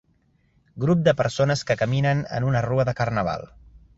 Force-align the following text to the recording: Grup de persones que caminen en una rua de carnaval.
Grup 0.83 1.03
de 1.07 1.13
persones 1.19 1.61
que 1.71 1.77
caminen 1.83 2.23
en 2.39 2.49
una 2.53 2.65
rua 2.69 2.89
de 2.91 2.99
carnaval. 3.03 3.49